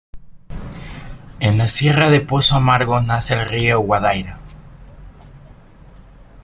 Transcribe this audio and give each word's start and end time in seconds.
En 1.39 1.59
la 1.59 1.67
sierra 1.67 2.09
de 2.09 2.21
Pozo 2.21 2.55
Amargo 2.55 3.01
nace 3.01 3.35
el 3.35 3.47
río 3.47 3.79
Guadaíra. 3.81 4.39